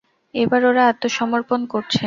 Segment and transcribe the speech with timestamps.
[0.35, 1.99] এবার ওরা আত্মসমর্পণ করছে।